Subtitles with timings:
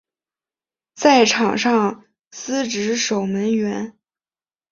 [0.95, 3.95] 在场上司职守门员。